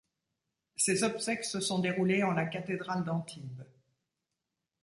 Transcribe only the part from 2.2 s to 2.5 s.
en la